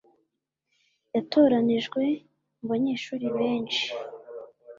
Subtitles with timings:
[1.15, 2.01] yatoranijwe
[2.59, 3.85] mubanyeshuri benshi